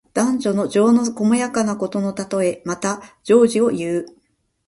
[0.15, 2.63] 男女の情の細やかなことのたとえ。
[2.65, 4.07] また、情事をいう。